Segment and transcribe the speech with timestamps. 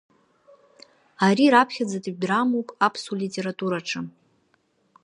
[1.27, 3.99] Ари раԥхьаӡатәи драмоуп аԥсуа литератураҿы.